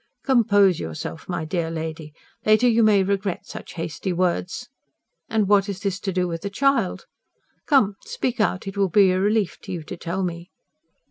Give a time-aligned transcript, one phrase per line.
[0.23, 2.11] "Compose yourself, my dear lady.
[2.43, 4.67] Later you may regret such hasty words.
[5.29, 7.05] And what has this to do with the child?
[7.67, 8.65] Come, speak out.
[8.65, 10.49] It will be a relief to you to tell me."